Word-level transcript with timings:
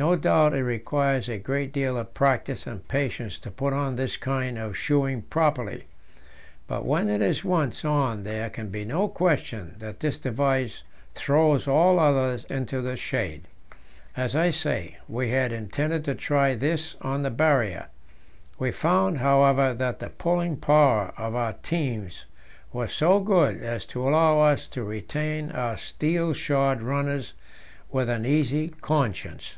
No 0.00 0.14
doubt 0.14 0.54
it 0.54 0.62
requires 0.62 1.28
a 1.28 1.38
great 1.38 1.72
deal 1.72 1.96
of 1.98 2.14
practice 2.14 2.68
and 2.68 2.86
patience 2.86 3.36
to 3.40 3.50
put 3.50 3.72
on 3.72 3.96
this 3.96 4.16
kind 4.16 4.56
of 4.56 4.76
shoeing 4.78 5.22
properly, 5.22 5.86
but 6.68 6.84
when 6.86 7.08
it 7.08 7.20
is 7.20 7.42
once 7.44 7.84
on 7.84 8.22
there 8.22 8.48
can 8.48 8.68
be 8.68 8.84
no 8.84 9.08
question 9.08 9.74
that 9.80 9.98
this 9.98 10.20
device 10.20 10.84
throws 11.14 11.66
all 11.66 11.98
others 11.98 12.44
into 12.44 12.80
the 12.80 12.94
shade. 12.94 13.48
As 14.16 14.36
I 14.36 14.50
say, 14.50 14.98
we 15.08 15.30
had 15.30 15.52
intended 15.52 16.04
to 16.04 16.14
try 16.14 16.54
this 16.54 16.94
on 17.02 17.24
the 17.24 17.30
Barrier; 17.30 17.86
we 18.56 18.70
found, 18.70 19.18
however, 19.18 19.74
that 19.74 19.98
the 19.98 20.10
pulling 20.10 20.58
power 20.58 21.12
of 21.16 21.34
our 21.34 21.54
teams 21.54 22.24
was 22.72 22.92
so 22.92 23.18
good 23.18 23.60
as 23.64 23.84
to 23.86 24.08
allow 24.08 24.38
us 24.42 24.68
to 24.68 24.84
retain 24.84 25.50
our 25.50 25.76
steel 25.76 26.32
shod 26.34 26.82
runners 26.82 27.32
with 27.90 28.08
an 28.08 28.24
easy 28.24 28.68
conscience. 28.68 29.56